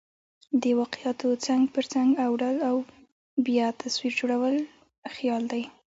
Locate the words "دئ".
5.51-5.63